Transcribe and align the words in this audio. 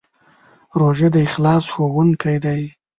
روژه 0.79 1.07
د 1.15 1.15
اخلاص 1.27 1.63
ښوونکی 1.73 2.37
دی. 2.45 2.61